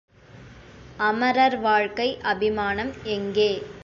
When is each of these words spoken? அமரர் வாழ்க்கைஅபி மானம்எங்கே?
அமரர் 0.99 1.57
வாழ்க்கைஅபி 1.65 2.49
மானம்எங்கே? 2.57 3.51